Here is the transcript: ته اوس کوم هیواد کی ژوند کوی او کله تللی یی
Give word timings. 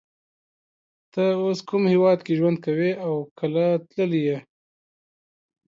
ته 1.11 1.23
اوس 1.41 1.59
کوم 1.67 1.83
هیواد 1.93 2.19
کی 2.25 2.33
ژوند 2.39 2.57
کوی 2.65 2.91
او 3.07 3.13
کله 3.39 3.65
تللی 3.89 4.21
یی 4.27 4.37